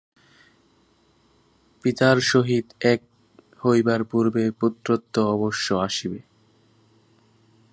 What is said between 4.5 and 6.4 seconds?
পুত্রত্ব অবশ্য আসিবে।